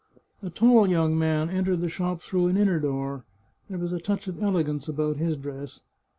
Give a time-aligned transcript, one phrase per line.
[0.41, 3.23] A tall young man entered the shop through an inner door;
[3.69, 5.79] there was a touch of elegance about his dress.